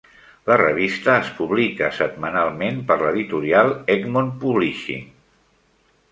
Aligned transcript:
La 0.51 0.55
revista 0.59 1.17
es 1.23 1.27
publica 1.41 1.89
setmanalment 1.97 2.79
per 2.87 2.97
l'editorial 3.01 3.69
Egmont 3.97 4.31
Publishing. 4.45 5.05